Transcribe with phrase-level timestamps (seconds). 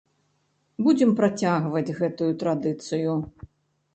[0.85, 3.11] Будзем працягваць гэтую традыцыю.